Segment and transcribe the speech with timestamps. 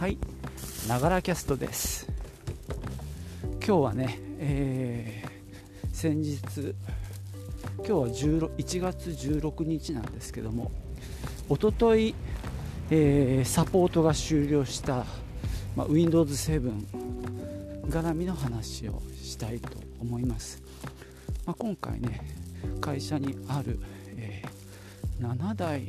[0.00, 0.16] はい。
[0.88, 2.10] ながらキャストです。
[3.56, 6.40] 今日はね、えー、先日
[7.76, 10.70] 今日は1月16日なんですけども
[11.50, 12.14] おととい、
[12.90, 15.04] えー、サポートが終了した、
[15.76, 16.72] ま、Windows 7
[17.90, 19.68] 絡みの話をしたいと
[20.00, 20.62] 思います、
[21.44, 22.22] ま、今回ね
[22.80, 23.78] 会社にある、
[24.16, 25.88] えー、7台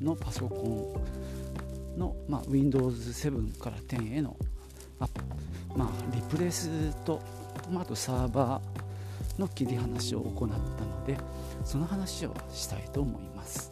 [0.00, 1.21] のパソコン
[1.96, 4.36] の、まあ、Windows7 から10への
[5.00, 5.20] アップ、
[5.76, 7.20] まあ、リプレイスと、
[7.70, 11.16] まあ、あとサーバーの切り離しを行ったので
[11.64, 13.71] その話をしたいと思います。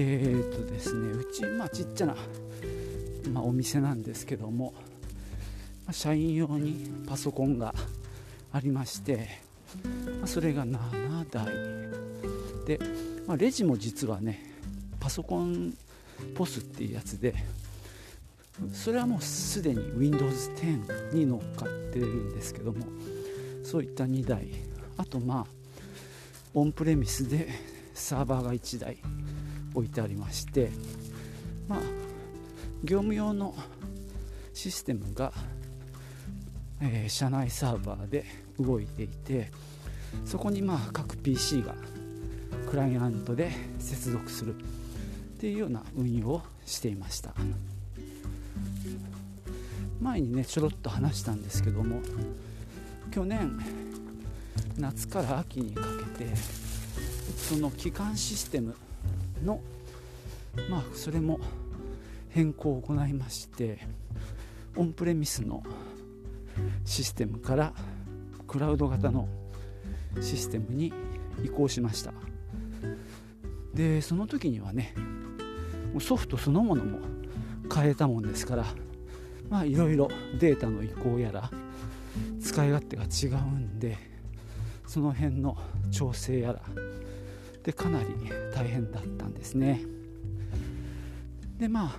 [0.00, 2.14] えー、っとですねうち、まあ、ちっちゃな、
[3.32, 4.72] まあ、お店なんですけども、
[5.86, 7.74] まあ、社員用にパソコンが
[8.52, 9.40] ありまして、
[10.20, 11.46] まあ、それが7台
[12.64, 12.80] で、
[13.26, 14.40] まあ、レジも実はね
[15.00, 15.74] パソコン
[16.36, 17.34] ポスっていうやつで
[18.72, 22.86] それはもうすでに Windows 10に乗っかってるんですけども
[23.64, 24.48] そういった2台。
[24.96, 25.46] あとまあ
[26.54, 27.48] オンプレミスで
[27.94, 28.98] サーバーが1台。
[29.74, 30.70] 置いてありまして
[31.68, 31.80] まあ
[32.84, 33.54] 業務用の
[34.54, 35.32] システムが、
[36.80, 38.24] えー、社内サーバーで
[38.58, 39.50] 動いていて
[40.24, 41.74] そこにまあ各 PC が
[42.70, 44.58] クライアントで接続するっ
[45.40, 47.34] ていうような運用をしていました。
[50.00, 52.00] 前にねちょろっと話したんですけども
[53.10, 53.58] 去年
[54.78, 55.82] 夏から秋にか
[56.16, 56.36] けて
[57.36, 58.76] その基幹システム
[59.42, 59.60] の
[60.70, 61.40] まあそれも
[62.30, 63.86] 変更を行いまして
[64.76, 65.62] オンプレミスの
[66.84, 67.72] システムから
[68.46, 69.28] クラウド型の
[70.20, 70.92] システムに
[71.44, 72.12] 移行しました。
[73.74, 74.94] でその時にはね
[76.00, 76.98] ソフトそのものも
[77.72, 78.64] 変えたもんですから
[79.48, 81.50] まあいろいろデータの移行やら
[82.40, 83.96] 使い勝手が違うんで
[84.86, 85.56] その辺の
[85.90, 86.60] 調整やら
[87.68, 88.06] でかなり
[88.54, 89.82] 大変だったんですね
[91.58, 91.96] でまあ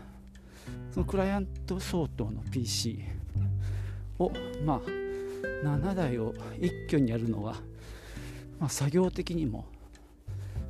[0.92, 3.04] そのクライアント相当の PC
[4.18, 4.32] を
[4.66, 4.90] まあ
[5.64, 7.54] 7台を一挙にやるのは、
[8.60, 9.68] まあ、作業的にも、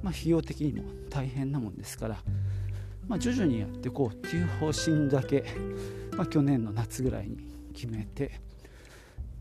[0.03, 2.17] まあ、費用的にも大変なもんですから、
[3.07, 5.45] まあ、徐々にやっていこうっていう方針だけ、
[6.17, 7.37] まあ、去年の夏ぐらいに
[7.73, 8.41] 決めて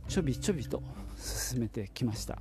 [0.06, 0.80] ちょびちょびと
[1.16, 2.38] 進めてきました。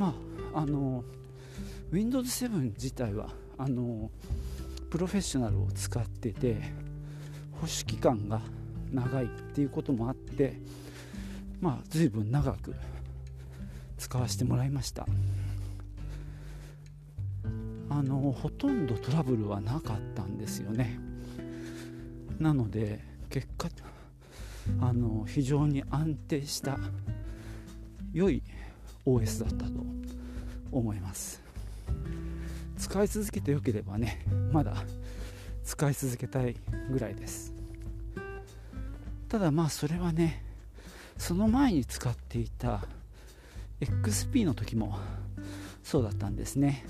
[0.00, 0.14] ま
[0.54, 1.04] ああの
[1.92, 3.28] Windows7 自体は
[3.58, 4.10] あの
[4.88, 6.56] プロフェッショナルを使ってて
[7.52, 8.40] 保守期間が
[8.90, 10.58] 長いっていうこともあって
[11.60, 12.74] まあ随分長く
[13.98, 15.06] 使わせてもらいました。
[17.90, 20.98] あのほとんどトラブルはなかったんですよね。
[22.38, 23.68] なので結果
[24.80, 26.78] あの非常に安定した
[28.14, 28.42] 良い
[29.06, 29.84] OS だったと
[30.72, 31.40] 思います。
[32.78, 34.74] 使い続けてよければねまだ
[35.64, 36.56] 使い続けたい
[36.90, 37.52] ぐらいです。
[39.28, 40.42] ただまあそれはね
[41.18, 42.80] その前に使っていた
[43.80, 44.98] XP の時も
[45.84, 46.84] そうだったんですね。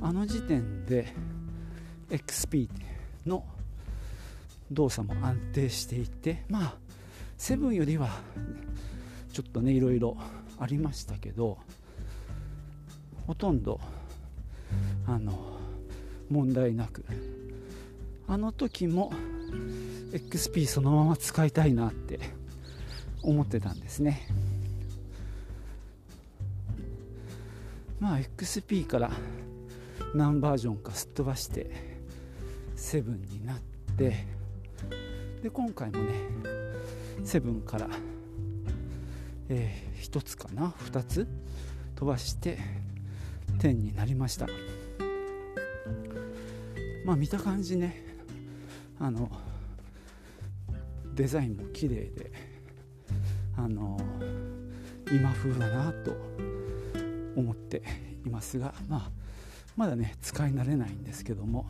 [0.00, 1.14] あの時点で
[2.10, 2.68] XP
[3.26, 3.44] の
[4.70, 6.74] 動作も安定していてまあ
[7.38, 8.08] 7よりは
[9.32, 10.16] ちょっとねいろいろ
[10.58, 11.58] ありましたけど
[13.26, 13.80] ほとんど
[15.06, 15.58] あの
[16.30, 17.04] 問題なく
[18.26, 19.12] あの時も
[20.12, 22.20] XP そのまま使いたいなって
[23.22, 24.26] 思ってたんですね。
[28.00, 29.10] まあ XP から
[30.14, 31.70] 何バージョンかすっ飛ばして
[32.76, 33.58] 7になっ
[33.96, 34.26] て
[35.42, 36.12] で今回もね
[37.20, 37.88] 7から
[39.48, 41.28] えー、1つかな？2つ？
[41.96, 42.58] 飛ばして
[43.58, 44.46] 10になりました。
[47.04, 48.04] まあ見た感じね。
[48.98, 49.30] あの
[51.14, 52.32] デザインも綺麗で
[53.56, 53.98] あの
[55.10, 56.16] 今風だなと
[57.36, 57.82] 思って
[58.24, 59.10] いますが、まあ、
[59.76, 61.66] まだね使い慣れないんですけども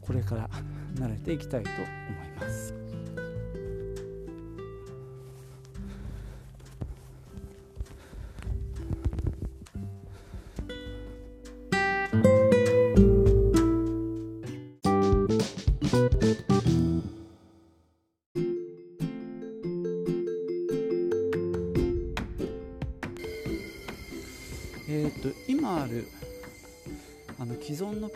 [0.00, 0.50] これから
[0.94, 2.89] 慣れていきたいと思います。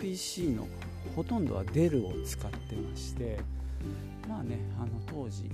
[0.05, 0.69] PC の
[1.17, 3.41] ほとんどはデルを使ってまして
[4.29, 5.51] まあねあの当時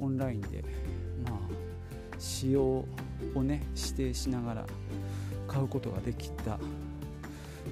[0.00, 0.64] オンラインで
[1.28, 1.38] まあ
[2.18, 2.86] 仕様
[3.34, 4.66] をね指定しながら
[5.46, 6.58] 買うことができた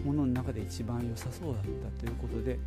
[0.04, 2.58] ものの中で一番良さそうだったということで、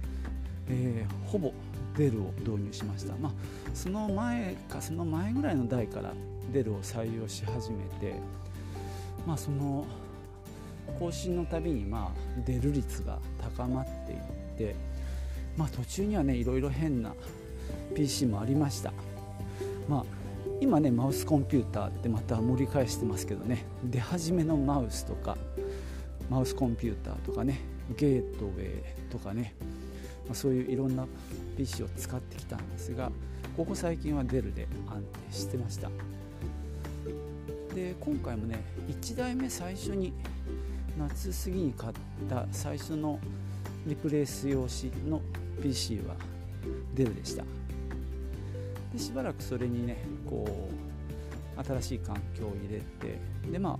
[0.67, 1.53] えー、ほぼ
[1.95, 3.31] デルを導入しました、まあ、
[3.75, 6.13] その前かその前ぐらいの代から
[6.51, 8.15] デルを採用し始めて、
[9.27, 9.85] まあ、その
[10.99, 13.19] 更新のたびにまあ出る率が
[13.55, 14.19] 高まっていっ
[14.57, 14.75] て、
[15.55, 17.13] まあ、途中にはねいろいろ変な
[17.95, 18.91] PC もありました、
[19.87, 20.05] まあ、
[20.59, 25.37] 今ねマウスコンピューターってまた盛り返してますけどね出始めのマウスとか
[26.29, 27.61] マウスコンピューターとかね
[27.97, 29.55] ゲートウェイとかね、
[30.25, 31.07] まあ、そういういろんな
[31.57, 33.09] PC を使ってきたんですが
[33.55, 35.89] ここ最近はデルで安定してました。
[37.75, 40.13] で今回もね1台目最初に
[40.99, 41.93] 夏過ぎに買っ
[42.29, 43.19] た最初の
[43.87, 45.21] リプレイス用紙の
[45.63, 46.15] PC は
[46.93, 47.43] デルでした
[48.91, 50.45] でしばらくそれにねこ
[51.57, 53.19] う新しい環境を入れて
[53.49, 53.79] でまあ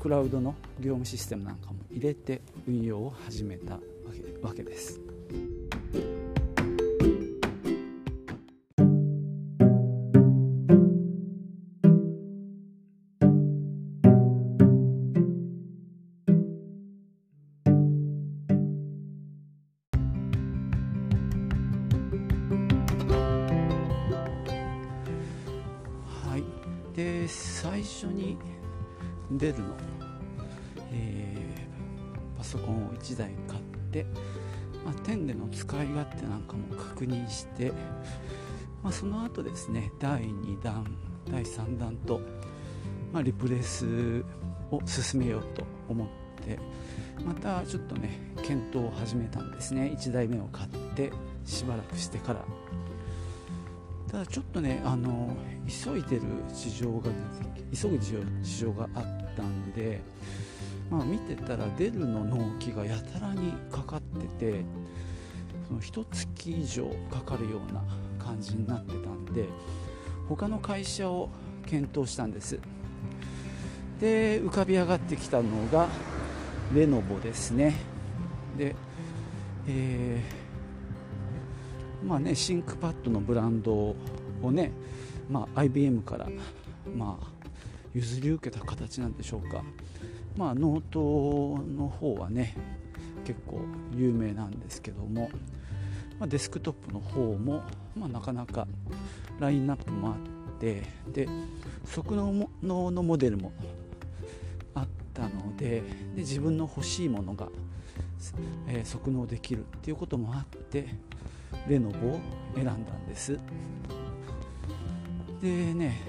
[0.00, 3.80] クラウドの業務システムなんかも入れて運用を始めたわ
[4.12, 5.05] けわけです。
[26.96, 28.38] で最初に
[29.30, 29.64] デルの、
[30.90, 33.62] えー、パソコンを1台買っ
[33.92, 34.04] て、
[34.82, 37.70] まあ、10での使い勝手なんかも確認して、
[38.82, 40.86] まあ、その後ですね第2弾
[41.30, 42.20] 第3弾と、
[43.12, 44.24] まあ、リプレイス
[44.70, 46.08] を進めようと思っ
[46.44, 46.58] て
[47.26, 49.96] またちょっとね検討を始めたんですね。
[49.98, 51.10] 1台目を買って
[51.44, 52.44] しばらくしてから。
[54.16, 55.36] ただちょっとねあの
[55.68, 57.10] 急いでる事情が
[57.70, 60.00] 急ぐ事情があったんで、
[60.90, 64.64] まあ、見てたらデルの納期がやたらにかかってて
[65.68, 67.84] その1月以上かかるような
[68.18, 69.50] 感じになってたんで
[70.30, 71.28] 他の会社を
[71.66, 72.58] 検討したんです。
[74.00, 75.88] で浮かび上がってきたのが
[76.74, 77.74] レノボですね。
[78.56, 78.74] で、
[79.68, 80.45] えー
[82.06, 83.96] まあね、 ThinkPad のブランドを
[84.52, 84.70] ね、
[85.28, 86.28] まあ、IBM から、
[86.94, 87.26] まあ、
[87.94, 89.64] 譲り受けた形なんでしょうか、
[90.36, 92.54] まあ、ノートの方はね
[93.24, 93.60] 結構
[93.92, 95.30] 有名なんですけども、
[96.20, 97.62] まあ、デスクトップの方も、
[97.96, 98.68] まあ、なかなか
[99.40, 100.14] ラインナップもあっ
[100.60, 101.28] てで
[101.84, 103.52] 即納のモデルも
[104.74, 105.82] あったのでで
[106.18, 107.48] 自分の欲しいものが、
[108.68, 110.94] えー、即納できるっていうこともあって
[111.68, 112.20] レノボを
[112.54, 113.38] 選んだんです。
[115.40, 116.00] でね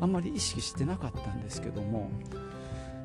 [0.00, 2.10] あんまり意識してなかったんですけども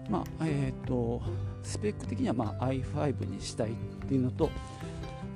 [0.09, 1.21] まあえーと、
[1.63, 3.73] スペック的にはまあ i5 にしたいっ
[4.07, 4.49] ていうのと、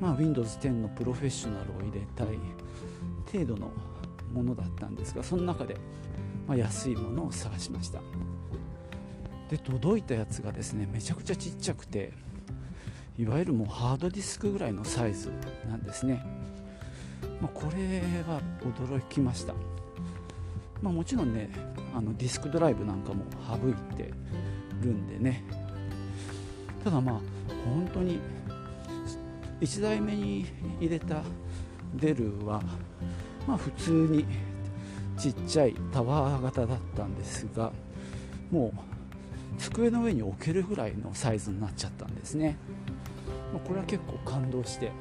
[0.01, 2.38] まあ、Windows 10のプロフェッショナルを入れたい
[3.31, 3.71] 程度の
[4.33, 5.77] ものだったんですがその中で、
[6.47, 8.01] まあ、安いものを探しました。
[9.50, 12.12] で届いたやつがですねめちゃくちゃちっちゃくて
[13.17, 15.31] いわゆるもうハードディスクぐらいのサイズ
[15.67, 16.24] なんですね、
[17.41, 19.53] まあ、これは驚きました、
[20.81, 21.50] まあ、もちろんね
[21.95, 24.12] あのディスクドライブなんかも省いて
[24.81, 25.43] るんでね。
[26.83, 27.15] ただまあ
[27.65, 28.19] 本当に
[29.59, 30.45] 1台目に
[30.79, 31.24] 入れた
[31.95, 32.62] デルは
[33.47, 34.25] まあ普通に
[35.17, 37.74] ちっちゃいタワー型だったんですが
[38.51, 42.57] もう机の上に置けるぐらいのサイズになっちゃったんですね。
[43.53, 44.91] まあこれは結構感動して。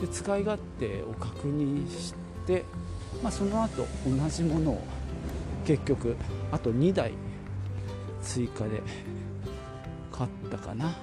[0.00, 2.12] で使い勝手を確認し
[2.44, 2.64] て、
[3.22, 4.82] まあ、その後同じものを
[5.64, 6.16] 結局
[6.50, 7.12] あと2台
[8.20, 8.82] 追加で
[10.10, 10.96] 買ったかな。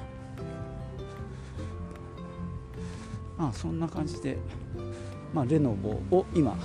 [3.38, 4.38] まあそんな感じで、
[5.34, 6.58] まあ、レノボを今、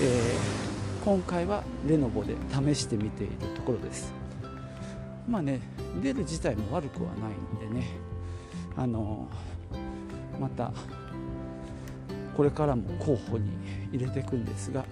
[0.00, 4.12] えー、今回はレノボで試してみているところです。
[5.28, 5.60] まあね
[6.00, 8.13] 出る自体も悪くはないんでね。
[8.76, 9.28] あの
[10.40, 10.72] また
[12.36, 13.50] これからも候補に
[13.92, 14.84] 入れていくんですが、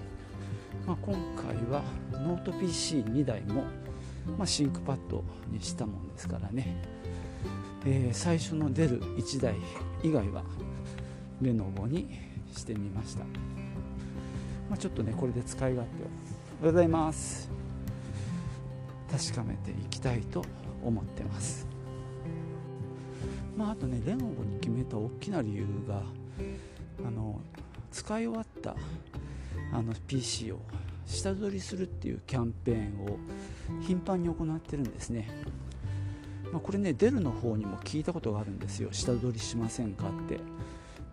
[0.86, 3.64] まあ、今回はノート PC2 台も、
[4.38, 6.76] まあ、 ThinkPad にしたもんですからね、
[7.84, 9.56] えー、最初の出る1台
[10.02, 10.44] 以外は
[11.40, 12.08] レノボに
[12.54, 17.50] してみました、まあ、ちょっとねこれで使い勝手をおはようございます。
[19.12, 20.42] 確かめていきたいと
[20.82, 21.71] 思ってます。
[23.62, 26.02] まああとねレノボに決めた大きな理由が
[27.06, 27.40] あの
[27.92, 28.74] 使い終わった
[29.72, 30.58] あの PC を
[31.06, 33.18] 下取りするっていうキャンペーンを
[33.80, 35.30] 頻繁に行ってるんですね、
[36.50, 38.88] まあ、これねデルの方にも聞いたことがあるんですよ。
[38.90, 40.40] 下取りしませんかって。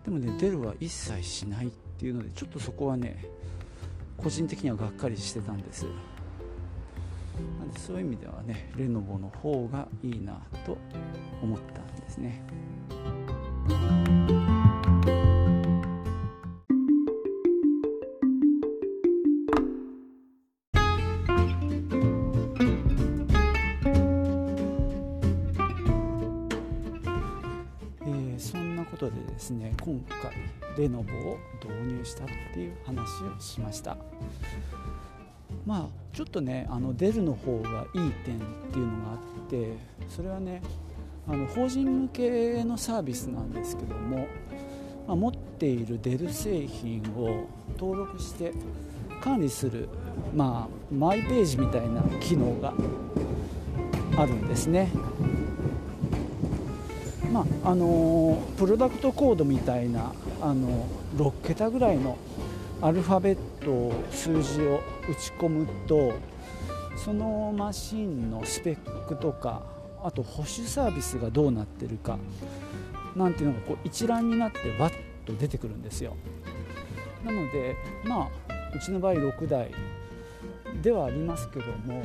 [0.04, 3.24] でもねデルは一切しないっていうのでちょっとそこはね
[4.16, 5.86] 個人的にはがっかりしてたんです。
[7.60, 10.76] なんでそういう意味ではねレノボの方がいいなと
[11.40, 11.80] 思った。
[11.80, 12.42] んですね。
[28.90, 30.32] ことでですね今回
[30.76, 33.96] レノボを導入したっていう話をしました。
[35.64, 38.40] まあちょっとねあのデルの方がいい点っ
[38.72, 39.76] ていうのがあって
[40.08, 40.60] それはね
[41.30, 44.26] あの法人向けのサービスなんですけども、
[45.06, 47.46] まあ、持っているデル製品を
[47.78, 48.52] 登録して
[49.20, 49.88] 管理する、
[50.34, 52.74] まあ、マイページみたいな機能が
[54.20, 54.90] あるんですね。
[57.32, 62.18] まああのプロダクトコードみたいなあの6桁ぐらいの
[62.82, 66.12] アルファベット数字を打ち込むと
[66.96, 69.62] そのマシンのスペックとか
[70.02, 72.18] あと保守サービスがどうなってるか
[73.16, 74.90] なんていうのがこう一覧になってわっ
[75.26, 76.16] と出てくるんですよ。
[77.24, 78.28] なのでまあ
[78.74, 79.70] うちの場合6台
[80.82, 82.02] ではありますけども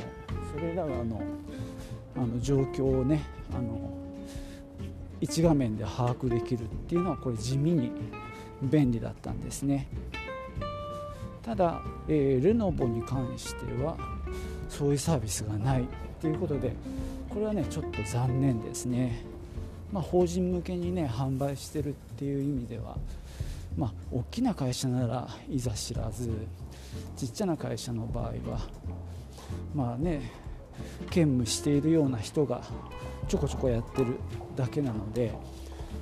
[0.52, 1.22] それらがあの
[2.16, 3.22] あの状況をね
[3.54, 3.96] あの
[5.20, 7.92] 一画面で把握できるっていうのはこれ地味に
[8.62, 9.88] 便利だったんですね。
[11.42, 13.96] ただ、えー、レノボに関しては
[14.68, 15.86] そういうサービスがない
[16.20, 16.72] ということで
[17.36, 19.22] これはねちょっと残念ですね、
[19.92, 22.96] まあ、法人向けにね販売してるっていう意味では
[23.76, 26.30] まあ、大きな会社ならいざ知らず
[27.14, 28.60] ちっちゃな会社の場合は
[29.74, 30.32] まあね
[31.10, 32.62] 兼務しているような人が
[33.28, 34.16] ちょこちょこやってる
[34.56, 35.34] だけなので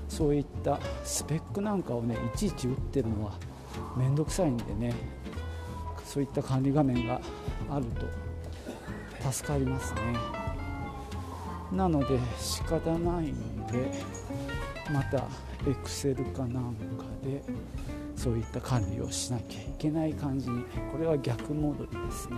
[0.09, 3.33] そういったスペックなんかをねいちいち打ってるのは
[3.97, 4.95] 面倒くさいんでね
[6.05, 7.21] そういった管理画面が
[7.69, 7.87] ある
[9.21, 10.44] と助かりますね。
[11.75, 13.91] なので仕方ないので
[14.93, 15.25] また
[15.69, 17.43] エクセルかなんかで
[18.17, 22.37] そういった管理をしなきゃいけない感じにこれは逆戻りですね。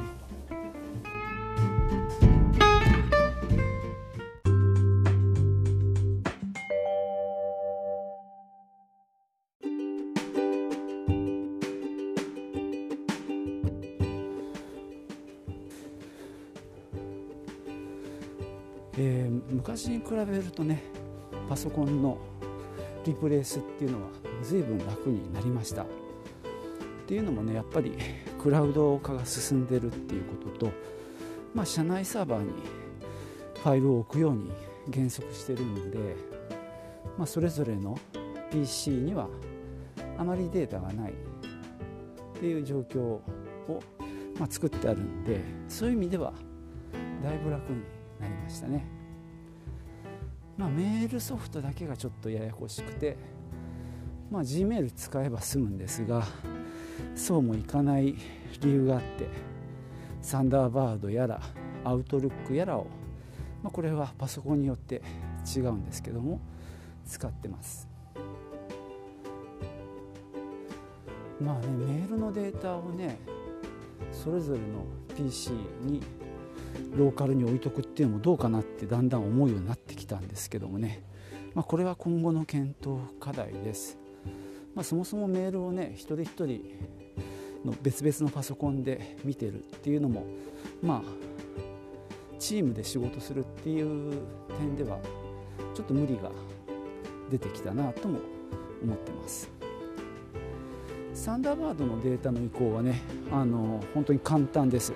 [20.17, 20.83] 比べるとね
[21.47, 22.17] パソコンの
[23.05, 24.09] リプレイスっていうのは
[24.43, 25.87] 随分楽になりましたっ
[27.07, 27.93] ていうのもねやっぱり
[28.41, 30.73] クラウド化が進んでるっていうことと、
[31.55, 32.51] まあ、社内サーバーに
[33.63, 34.51] ファイルを置くように
[34.93, 36.17] 原則してるので、
[37.19, 37.99] まあ、それぞれの
[38.51, 39.29] PC には
[40.17, 43.23] あまりデータがないっていう状況を、
[44.39, 46.33] まあ、作ってあるんでそういう意味では
[47.23, 47.83] だいぶ楽に
[48.19, 48.96] なりましたね。
[50.57, 53.17] まあ、メールソフトだけがちょっとややこしくて、
[54.31, 56.25] まあ、Gmail 使えば済むんですが
[57.15, 58.15] そうもいかない
[58.61, 59.29] 理由があって
[60.23, 61.41] サンダーバードやら
[61.85, 62.87] アウトルックやらを、
[63.63, 65.03] まあ、これはパソコンによって
[65.57, 66.41] 違うんですけども
[67.07, 67.89] 使ってます。
[71.41, 73.19] まあねメールのデータをね
[74.11, 74.85] それぞれの
[75.15, 76.03] PC に
[76.97, 81.03] ローカルに置いとくっていうのもどうかなってだんだん思うようになってきたんですけどもね、
[81.55, 83.99] まあ、これは今後の検討課題です、
[84.75, 86.63] まあ、そもそもメールをね一人一人
[87.65, 90.27] の別々のパソコンで見てるっていうのも
[90.83, 91.27] まあ
[92.39, 94.19] チームで仕事するっていう
[94.59, 94.99] 点では
[95.75, 96.31] ちょっと無理が
[97.31, 98.21] 出てきたなとも
[98.83, 99.51] 思ってます。
[101.15, 103.01] Thunderbird のデータの移行はね
[103.33, 104.93] あの本当に簡単です。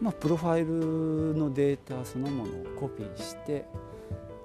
[0.00, 3.66] まあ、プロファイルのデータそのものをコピーして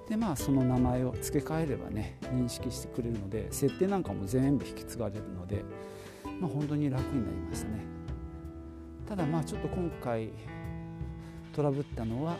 [0.08, 5.64] で、まあ、その名前を付け替えればね認識してくれるので設定なんかも全部引き継がれるので、
[6.40, 7.94] まあ、本当に楽になりましたね。
[9.08, 10.30] ただまあちょっと今回
[11.52, 12.36] トラブったのは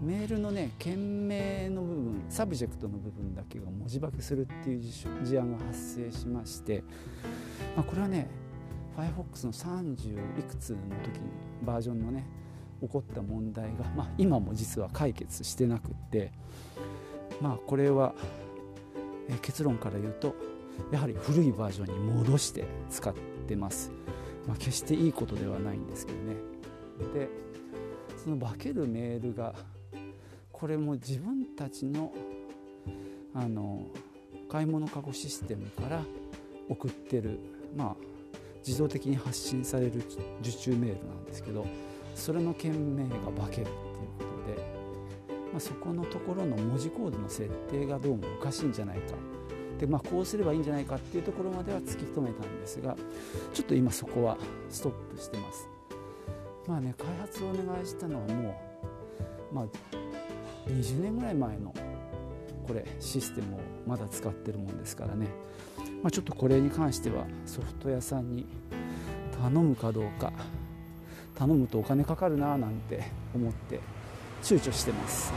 [0.00, 6.82] メールのね件名の部分 subject の部分だけが文字化けするっていう事案が発生しまして、
[7.76, 8.28] まあ、これはね
[8.96, 11.30] Firefox の30いくつの時に
[11.62, 12.26] バージョンのね
[12.80, 16.32] 起こった問題が、まあ、今も実は解決してなくって
[17.40, 18.14] まあこれは、
[19.28, 20.34] え結論から言うと
[20.92, 23.14] やはり古いバージョンに戻して使っ
[23.46, 23.92] てます、
[24.46, 26.34] まあ、決していいことではないんですけどね。
[27.14, 27.28] で
[28.22, 29.54] その化けるメールが
[30.52, 32.12] これも自分たちの
[33.32, 33.86] あの
[34.50, 36.02] 買い物かごシステムから
[36.68, 37.38] 送ってる
[37.76, 38.09] まあ
[38.66, 40.02] 自動的に発信される
[40.40, 41.66] 受注メールなんですけど
[42.14, 44.62] それの件名が化けるっていうことで、
[45.52, 49.14] まあ、そこのところの文字コードの設定がどうもおかしいんじゃないか。
[49.78, 52.94] で、まあ、こうすればいいんじゃないかっていうところまでは突き止めたんですが
[53.54, 54.36] ちょっと今そこは
[54.68, 55.68] ストップしてます。
[56.66, 58.60] まあね開発をお願いしたのはも
[59.50, 59.64] う、まあ、
[60.68, 61.72] 20年ぐらい前の
[62.66, 65.26] これシステムをまだ使ってるもんですからね、
[66.02, 68.46] まあ、ちょっとこれに関してはソフト屋さんに
[69.38, 70.32] 頼むかどうか
[71.34, 73.04] 頼むとお金かかるななんて
[73.34, 73.80] 思って
[74.42, 75.32] 躊躇してます。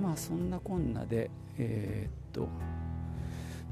[0.00, 2.48] まあそんなこんなでえー、っと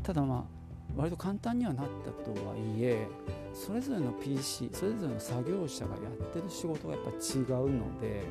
[0.02, 0.57] ただまあ
[0.98, 3.06] 割と簡単にはなったとはいえ
[3.54, 8.22] それぞれの PC それぞれの作業者がやってる仕事がやっぱ違うので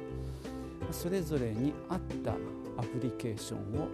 [0.91, 2.33] それぞれに合った
[2.77, 3.87] アプリケーションを、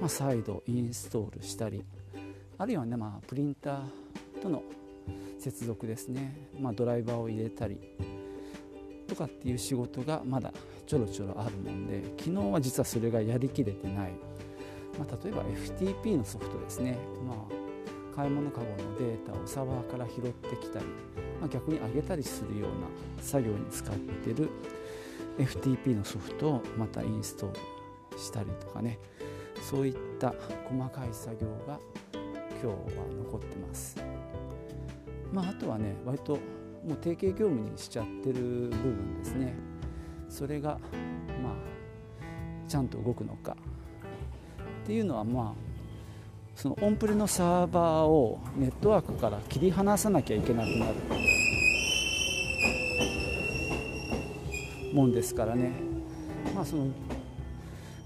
[0.00, 1.84] まあ、再度インストールしたり
[2.56, 4.62] あるいはね、まあ、プリンターとの
[5.38, 7.78] 接続ですね、まあ、ドライバーを入れたり
[9.08, 10.52] とかっていう仕事がまだ
[10.86, 14.12] ちょろちょろあるもんで昨日は実はそれがやりきれてない、
[14.98, 17.63] まあ、例えば FTP のソフトですね、まあ、
[18.14, 20.86] 買い物かごのデータをサーバーから拾ってきたり、
[21.40, 24.50] まあ、逆に上げたりするような作業に使ってる
[25.38, 27.52] FTP のソフトをまたインストー
[28.12, 28.98] ルしたりとかね。
[29.62, 30.34] そういった
[30.68, 31.80] 細かい作業が
[32.12, 32.74] 今日は
[33.24, 33.96] 残ってます。
[35.32, 36.34] まああとはね割と
[36.86, 39.54] もう定型業務にしちゃってる部分ですね。
[40.28, 40.78] それが
[41.42, 43.56] まあちゃんと動くのか
[44.84, 45.73] っていうのはまあ
[46.56, 50.94] そのオンプレのサーバーをネットワークから切り離さなきゃいけなくなる
[54.92, 55.72] もんですからね。
[56.54, 56.86] まあその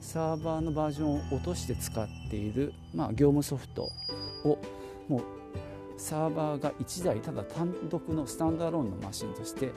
[0.00, 3.90] サーバーのバージョンを落として使っている、まあ、業務ソフト
[4.42, 4.58] を
[5.06, 5.22] もう
[5.98, 9.70] サーバーが1台ただ単独のスタンドアローンのマシンとして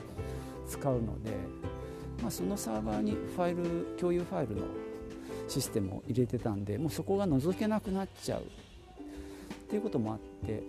[0.66, 1.32] 使うので、
[2.22, 4.62] まあ、そのサーバーにファイル共有ファイルの
[5.52, 8.40] システムを入れてたんでもうそこが覗けなくなっちゃう。
[8.40, 8.44] っ
[9.68, 10.62] ていうこともあって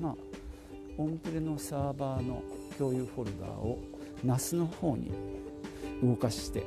[0.00, 0.14] まあ
[0.98, 2.42] オンプレのサーバーの
[2.76, 3.78] 共有フォルダーを
[4.24, 5.12] NAS の方に
[6.02, 6.64] 動かして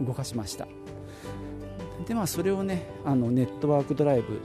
[0.00, 0.66] 動かしました。
[2.08, 4.40] でまあそれをねあのネットワークドライブ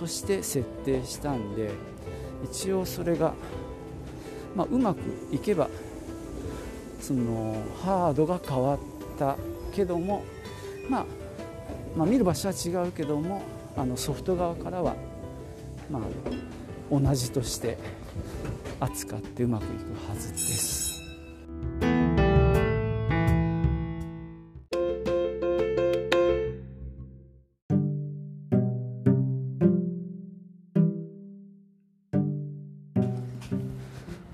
[0.00, 1.70] として設定したんで
[2.44, 3.32] 一応それが、
[4.56, 4.98] まあ、うまく
[5.30, 5.68] いけば
[7.00, 8.78] そのハードが変わっ
[9.18, 9.36] た
[9.72, 10.24] けども、
[11.96, 13.42] まあ見る場所は違うけども
[13.76, 14.94] あのソフト側からは、
[15.90, 16.02] まあ、
[16.90, 17.78] 同じとして
[18.78, 20.86] 扱ってうまくいくはずです。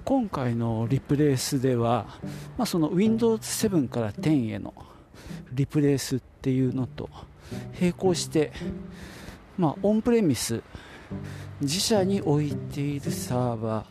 [0.04, 2.06] 今回のリプレイスでは、
[2.58, 4.74] まあ、その Windows7 から10への
[5.52, 7.08] リプレイスっていうのと
[7.80, 8.52] 並行して、
[9.58, 10.62] まあ、オンプレミス
[11.60, 13.86] 自社に置いているサーバー。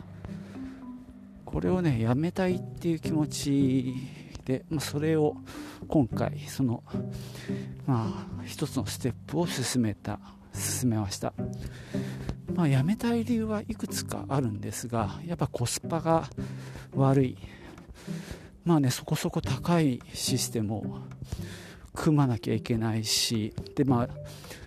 [1.44, 3.94] これをねやめたいっていう気持ち
[4.44, 5.36] で、まあ、それを
[5.86, 6.82] 今回その
[7.86, 10.18] まあ一つのステップを進めた
[10.54, 11.34] 進めました。
[12.54, 16.28] まあ、辞めたい理由はいくつかあるんですがやっぱコスパが
[16.94, 17.38] 悪い。
[18.64, 20.84] まあねそこそこ高いシステムを
[21.94, 24.08] 組まなきゃいけないしでまあ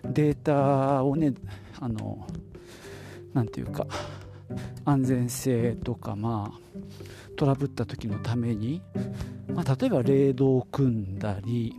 [0.03, 1.33] データをね
[1.79, 2.27] あの
[3.33, 3.87] 何て言うか
[4.85, 6.59] 安全性とかまあ
[7.35, 8.81] トラブった時のために、
[9.53, 11.75] まあ、例えばレードを組んだり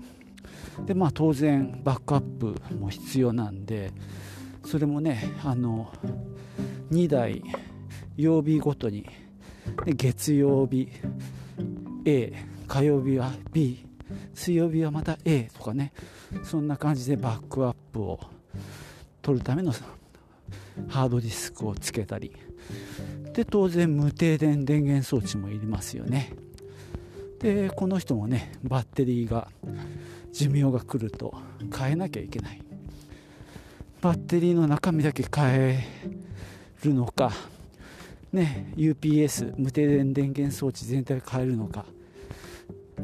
[0.84, 3.92] でまあ当然バックアップも必要なんで
[4.64, 5.92] それもねあの
[6.90, 7.42] 2台
[8.16, 9.08] 曜日ごとに
[9.86, 10.88] 月曜日
[12.04, 12.32] A
[12.66, 13.86] 火曜日は B
[14.34, 15.92] 水曜日はまた A とかね
[16.44, 18.20] そんな感じでバックアップを
[19.22, 19.72] 取るための
[20.88, 22.32] ハードディスクをつけたり
[23.32, 26.32] で当然無停電電源装置もいりますよね。
[27.40, 29.48] でこの人もねバッテリーが
[30.32, 31.34] 寿命が来ると
[31.76, 32.62] 変えなきゃいけない。
[34.00, 35.84] バッテリーの中身だけ変え
[36.84, 37.32] るのか、
[38.32, 41.86] ね、UPS 無停電電源装置全体変えるのか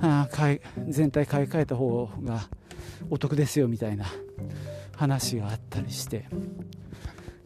[0.00, 2.48] あ買い全体買い替えた方が
[3.10, 4.06] お得ですよみたいな
[4.96, 6.26] 話があったりして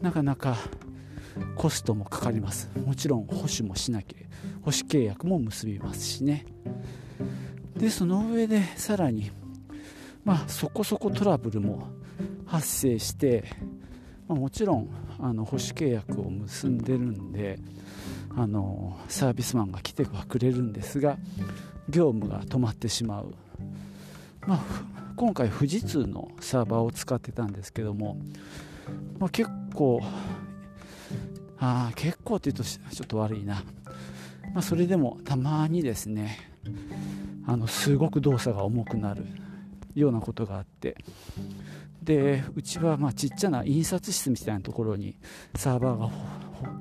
[0.00, 0.56] なかなか
[1.54, 2.70] コストもかかります。
[2.84, 4.18] もちろん保守もしなきゃ
[4.60, 6.46] 保守契約も結びますしね。
[7.76, 9.30] でその上でさらに
[10.24, 11.88] まあそこそこトラブルも
[12.46, 13.44] 発生して、
[14.28, 17.58] まあ、もちろんあの保守契約を結んでるんで
[18.36, 21.18] あのサービスマンが来てはくれるんですが
[21.88, 23.34] 業務が止まってしまう、
[24.46, 24.60] まあ、
[25.16, 28.18] 今回富士通のサーバーを使ってたんですけども、
[29.18, 30.00] まあ、結構
[31.58, 33.62] あ結構って言うとちょっと悪いな、
[34.52, 36.50] まあ、それでもたまにですね
[37.46, 39.24] あのすごく動作が重くなる
[39.94, 40.96] ようなことがあって。
[42.02, 45.16] でうちはまあちっちゃな印刷室みたいなところに
[45.56, 46.08] サーバーが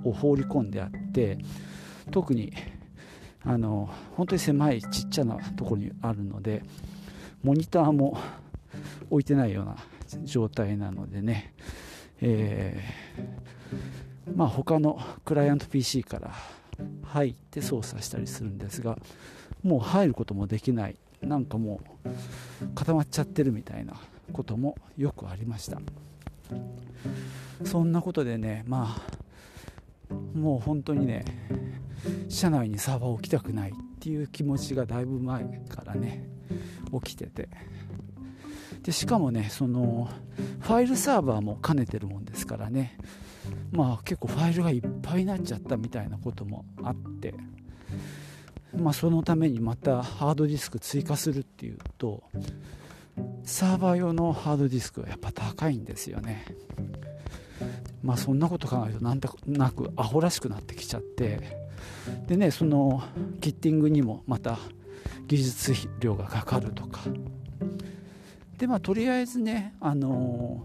[0.04, 1.40] を放り込んであって
[2.12, 2.54] 特に
[3.46, 6.64] あの本当に狭いちっちゃなところにあるので
[7.44, 8.18] モニターも
[9.10, 9.78] 置いてないような
[10.24, 11.54] 状態なのでね、
[12.22, 16.32] えー、まあ他のクライアント PC から
[17.04, 18.98] 入って操作したりするんですが
[19.64, 20.96] もう入ることもできない。
[21.22, 23.94] なんかもう固まっちゃってるみたいな
[24.32, 25.80] こともよくありました。
[27.64, 28.96] そんなことでねま
[30.10, 31.26] あもう本当にね
[32.30, 36.28] 社内にサーバーを置きたくないっていう気持ちがだいぶ前からね
[37.04, 37.50] 起きてて。
[38.84, 40.10] でしかもねその
[40.60, 42.98] ファイルサーバーも兼ねてるもんですからね。
[43.72, 47.34] まあ結構ファイルがいっぱいになっちゃったみたいなこともあって。
[48.78, 52.24] まあそのためにまたハードディスク追加するっていうと
[53.44, 56.46] サーバー用のハードディスクはやっぱ高いんですよね。
[58.04, 61.65] まあそんなこと考えるとなんとなくアホらしくなってきちゃって。
[62.28, 63.04] でねその
[63.42, 64.58] キッティングにもまた
[65.28, 67.02] 技術料がかかるとか。
[68.58, 70.64] でまあとりあえずねあの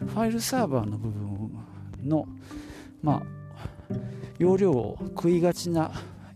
[0.00, 1.50] ファイルサーバーの部分
[2.04, 2.26] の
[3.02, 3.22] まあ
[4.38, 5.92] 容量を食いがちな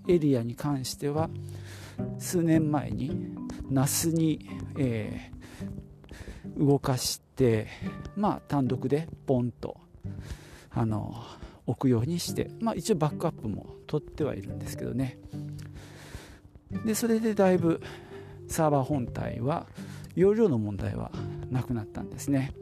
[0.09, 1.29] エリアに関しては
[2.19, 3.11] 数年前に
[3.71, 7.69] NAS に、えー、動かして
[8.17, 9.77] まあ単独でポンと
[10.71, 11.23] あの
[11.71, 15.19] 置くようにして、まあ、一応バックアップも取ってはいるんですけどね。
[16.85, 17.81] でそれでだいぶ
[18.49, 19.67] サーバー本体は
[20.15, 21.11] 容量の問題は
[21.51, 22.53] なくなったんですね。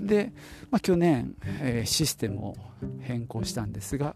[0.00, 0.32] で、
[0.70, 2.56] まあ、去年、えー、システムを
[3.00, 4.14] 変更したんですが、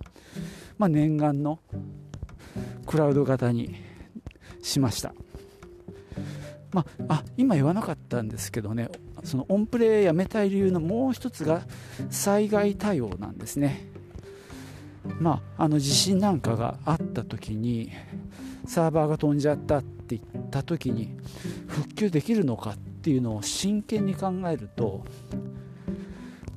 [0.77, 1.61] まあ、念願の
[2.87, 3.77] クラウド型に
[4.62, 5.14] しました。
[6.72, 8.88] まあ、あ今言わなかったんですけどね。
[9.24, 11.62] そのオンプレやめたい理由のもう一つが
[12.11, 13.88] 災害対応なんですね。
[15.20, 17.90] まあ、あの地震なんかがあった時に
[18.66, 21.16] サーバーが飛んじゃったって言った時に
[21.66, 25.04] 復旧できるのかっていうのを真剣に考えると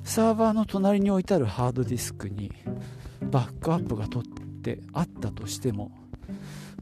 [0.04, 2.52] サーバーの隣に置いてあるハードディスクに
[3.22, 4.30] バックアップが取っ
[4.62, 5.90] てあったとしても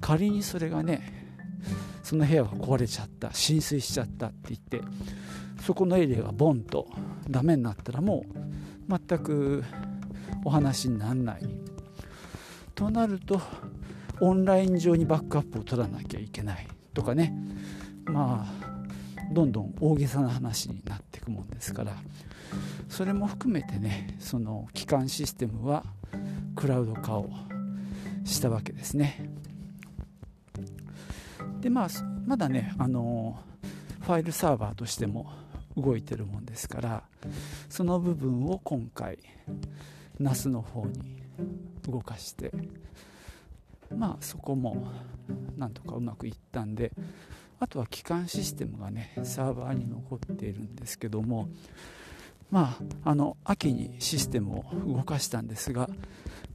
[0.00, 1.28] 仮にそれがね
[2.02, 4.80] その部屋が壊れちゃった浸水しちゃったって言って
[5.70, 6.88] そこのエリアがボンと
[7.28, 8.24] ダメになったらも
[8.88, 9.62] う全く
[10.44, 11.42] お話にならない。
[12.74, 13.40] となると
[14.20, 16.66] オンライン上にバックアップを取らなきゃいけない。
[16.92, 17.32] とかね。
[18.04, 21.94] まあどんどん大げさな話になっていくもんですから。
[22.88, 25.84] それも含めてねその基幹システムは
[26.56, 27.30] クラウド化を
[28.24, 29.30] したわけですね。
[31.60, 31.88] でまあ
[32.26, 33.38] まだねあの
[34.00, 35.30] ファイルサーバーとしても
[35.76, 37.02] 動いてるもんですから
[37.68, 39.18] その部分を今回
[40.20, 41.22] NAS の方に
[41.88, 42.52] 動かして
[43.96, 44.88] まあそこも
[45.56, 46.92] なんとかうまくいったんで
[47.58, 51.48] あとは基幹システムがねサーバーに残っているんですけども
[52.50, 55.88] まああの秋にシステムを動かしたんですが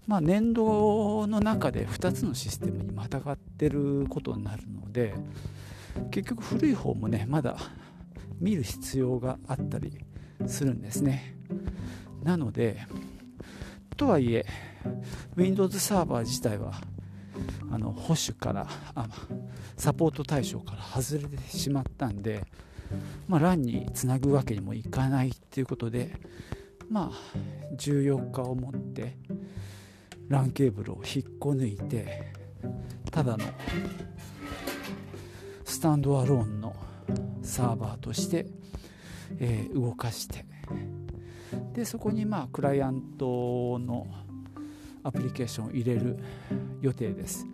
[0.08, 5.16] まあ、年度の中で2つのシステムにまたがってることになるので
[6.12, 7.58] 結局古い方もねまだ
[8.40, 10.00] 見る必要があったり
[10.48, 11.36] するんですね。
[12.24, 12.86] なので
[13.96, 14.46] とはいえ
[15.36, 16.74] Windows サーバー自体は
[17.72, 19.08] あの保守からあ
[19.78, 22.46] サポート対象から外れてしまったんで、
[23.28, 26.16] まあ、LAN につなぐわけにもいかないっていうことで
[26.90, 27.38] まあ
[27.78, 29.18] 14日をもって
[30.30, 32.34] LAN ケーブルを引っこ抜いて
[33.12, 33.46] ただの
[35.64, 36.65] スタンドアローンの
[37.42, 38.48] サーバーとして、
[39.40, 40.46] えー、動かして
[41.74, 44.08] でそこにまあクライアントの
[45.04, 46.18] アプリケーションを入れる
[46.82, 47.46] 予定です。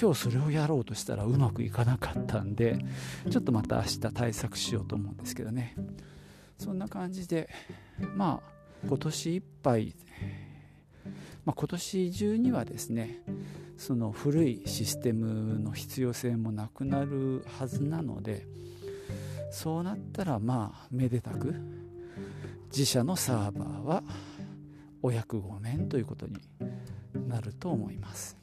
[0.00, 2.78] 今日それをやろうとしたらうまくいかなかったんで
[3.28, 5.74] ちょっとまた明日対策しようと思うんですけどね。
[6.58, 7.48] そんな感じで
[8.14, 9.94] まあ今年いっぱい、
[11.44, 13.22] まあ、今年中にはですね
[13.76, 18.46] その古いシステムの必要性もなくなるはずなので
[19.50, 21.54] そうなったらまあめでたく
[22.70, 24.02] 自社のサーバーは
[25.02, 26.38] お役御免ということに
[27.28, 28.39] なると思います。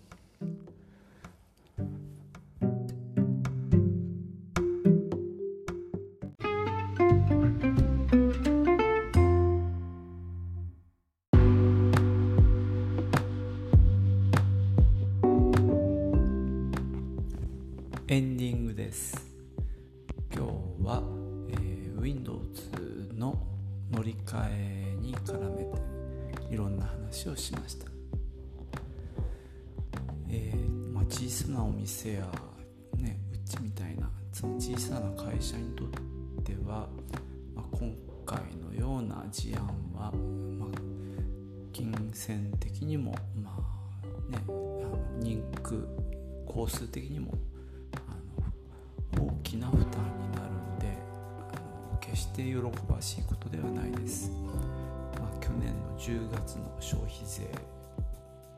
[56.55, 57.43] の消費税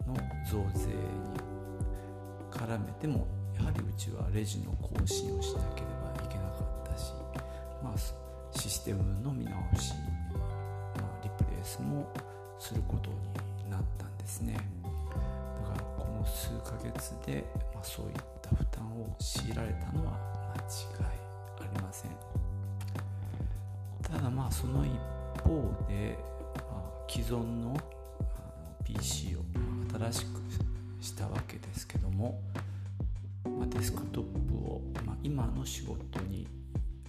[0.08, 0.16] の
[0.50, 0.96] 増税に
[2.52, 7.14] 絡めてもやはりうちはレジの更新をしなければいけなかったし、
[7.84, 9.94] まあ、システムの見直し、
[10.34, 12.08] まあ、リプレイスも
[12.58, 13.10] すること
[13.64, 14.54] になったんですね。
[14.54, 14.60] だ
[15.70, 20.14] からこの数ヶ月で、まあ、そういった負担を強いられたのは
[20.56, 21.20] 間違い
[21.60, 22.12] ありません。
[24.02, 24.92] ただまあその一
[25.44, 26.18] 方で、
[27.10, 27.76] 既存の
[28.84, 29.40] PC を
[29.98, 30.42] 新しく
[31.02, 32.40] したわけですけども、
[33.44, 36.48] ま、デスクトップを、ま、今の仕事に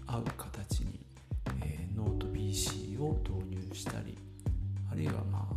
[0.06, 1.00] 合う形に、
[1.62, 4.16] え、ノート PC を導入したり
[4.90, 5.54] あるいはまあ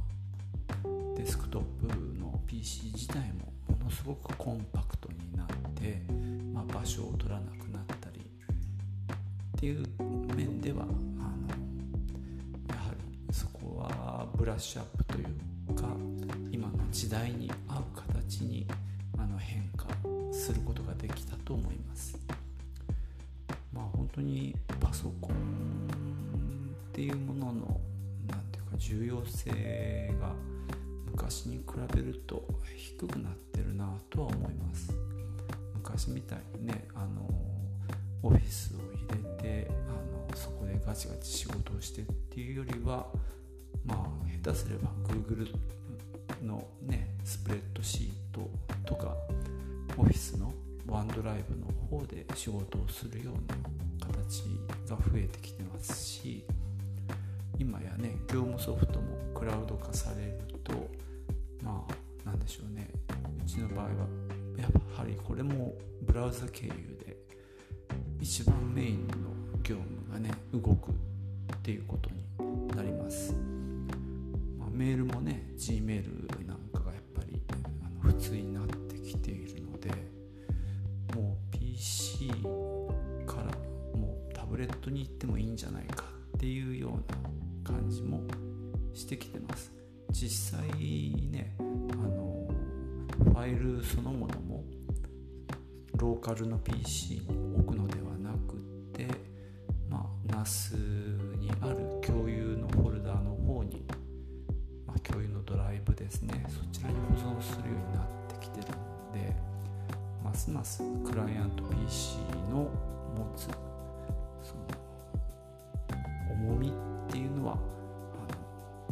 [1.16, 6.02] デスクトップの PC 自体もものすごくコンパクトになって、
[6.54, 9.86] まあ、場所を取らなくなったりっていう
[10.36, 10.86] 面では
[14.54, 15.88] ラッシュアップというか
[16.52, 18.68] 今の時代に合う形に
[19.18, 19.88] あの変化
[20.32, 22.20] することができたと思います。
[23.74, 25.36] まあ本当にパソコン
[26.88, 27.82] っていうものの
[28.30, 30.36] 何ていうか重要性が
[31.12, 31.64] 昔に比
[31.96, 34.96] べると低くなってるなとは思います
[35.74, 37.28] 昔みたいにねあの
[38.22, 38.78] オフィスを
[39.10, 43.08] 入れてあのそこでガチガチ仕事をしてっていうよりは
[43.86, 44.13] まあ
[44.44, 45.56] 下手すれば Google
[46.44, 48.50] のねスプレッドシート
[48.86, 49.16] とか
[49.98, 50.54] オフィスの
[50.88, 53.56] ワンドライブの方で仕事をするような
[54.06, 54.44] 形
[54.90, 56.44] が増えてきてますし
[57.58, 60.74] 今やね業務ソフトもクラウド化されると
[61.64, 62.90] まあなんでしょうね。
[63.46, 63.90] うちの場合は
[64.58, 66.72] やっぱりこれもブラウザ経由
[67.06, 67.18] で
[68.20, 69.14] 一番メインの
[69.62, 70.94] 業務がね動くっ
[71.62, 72.10] ていうこと
[72.44, 73.36] になります、
[74.84, 79.90] メールもね Gmail なんかがやっぱりあの普通になってきているので
[81.16, 82.28] もう PC
[83.26, 83.46] から
[83.98, 86.04] もうタブレットに行ってもいいんじゃないか
[86.36, 88.24] っていうような感じも
[88.94, 89.72] してきてます。
[90.12, 90.70] 実際
[91.32, 92.46] ねあの
[93.24, 94.66] ファイルそのものも
[95.96, 98.58] ローカルの PC に置くのではなくっ
[98.92, 99.08] て
[99.90, 100.76] まあ NAS
[101.40, 102.53] にある共有
[110.64, 112.70] ますクライアント PC の
[113.18, 113.50] 持つ
[114.42, 114.64] その
[116.32, 117.56] 重みっていうのはあ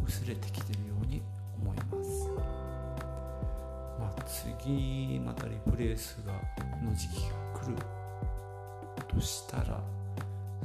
[0.01, 1.23] の薄れてきてるように
[1.63, 2.29] 思います。
[3.97, 6.33] まあ、次またリプレイスが
[6.83, 7.77] の時期が来る
[9.07, 9.81] としたら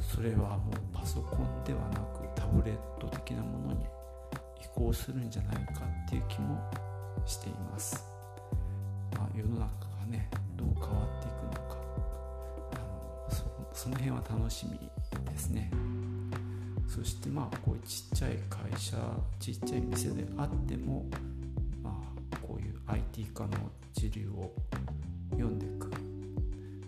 [0.01, 3.85] それはもうパソコンではなくタブレット的なものに
[4.61, 6.59] 移行するんじゃないかっていう気も
[7.25, 8.05] しています。
[9.17, 11.77] まあ、世の中がねどう変わっていくのか。
[12.73, 14.79] あのその辺は楽しみ
[15.31, 15.71] ですね。
[16.89, 18.97] そしてまあこういうちっちゃい会社
[19.39, 21.05] ちっちゃい店であっても
[21.83, 21.91] ま
[22.33, 23.53] あこういう IT 化の
[23.93, 24.53] 時流を
[25.33, 25.91] 読んでいく。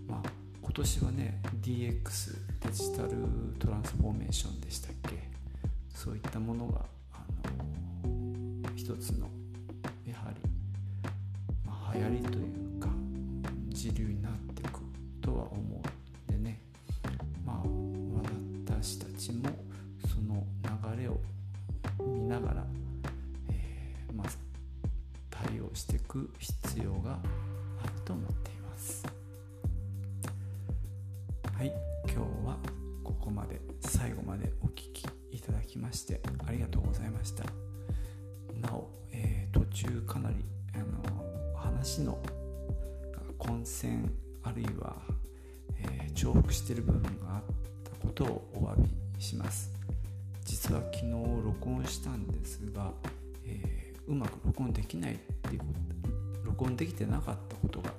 [0.06, 0.30] まあ
[0.62, 3.10] 今年はね DX デジタル
[3.58, 5.28] トランスフォーメーションでしたっけ。
[5.94, 7.24] そういったものがあ
[7.58, 9.28] の一つの
[10.06, 10.50] やはり、
[11.66, 12.57] まあ、流行りという
[37.38, 38.68] した。
[38.68, 40.36] なお、えー、途中かなり
[40.74, 42.18] あの話の
[43.38, 44.10] 混戦
[44.42, 44.96] あるいは、
[45.80, 47.42] えー、重複している部分があっ
[47.84, 49.70] たことをお詫びします。
[50.44, 52.90] 実は昨日録音したんですが、
[53.44, 55.78] えー、うまく録音できないっていうこと
[56.44, 57.92] 録音できてなかったことが、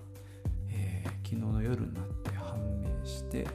[0.69, 3.47] えー、昨日の夜になって判明して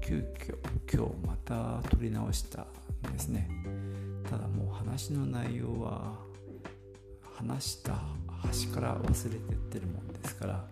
[0.00, 0.56] 急遽
[0.92, 2.66] 今日また撮り直した
[3.08, 3.57] んですね。
[4.28, 6.14] ただもう話の内容は
[7.36, 7.98] 話した
[8.42, 10.64] 端から忘れてってるもんですから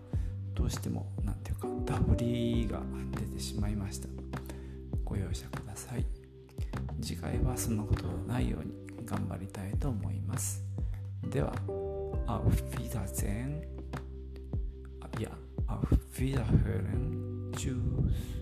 [0.53, 4.07] どうしても何ていうかダブりが出てしまいました。
[5.03, 6.05] ご容赦ください。
[7.01, 10.63] 次回はそんなことのないように頑張りたいと思います。
[11.23, 11.53] では
[12.27, 13.63] Auf Wiedersehen
[15.19, 15.31] いや
[15.67, 17.51] Auf Wiederhören。
[17.53, 18.36] Tschüss。